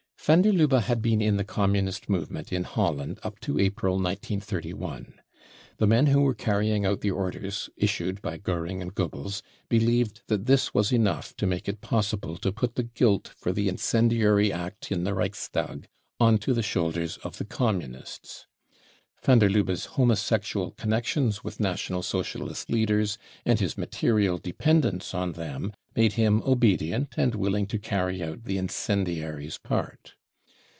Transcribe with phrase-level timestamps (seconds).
[0.25, 5.15] Van der Lubbe had been in the Communist movement in Holland up to April 1931.
[5.77, 10.45] The men who were carrying out the orders issued by Goering and Goebbels believed that
[10.45, 14.91] this was enough to make it possible to put the guilt for the incendiary act
[14.91, 15.87] in the Reichstag
[16.19, 18.45] on to die shoulders of the * Communists.
[19.23, 25.71] Van der Lubbe's homosexual connections with National Socialist leaders and his material dependence on them
[25.95, 30.15] made him obedient and willing to carry out the incendiary's part.